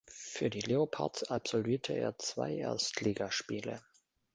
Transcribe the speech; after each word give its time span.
Für 0.09 0.49
die 0.49 0.61
Leopards 0.61 1.25
absolvierte 1.25 1.93
er 1.93 2.17
zwei 2.17 2.55
Erstligaspiele. 2.55 3.83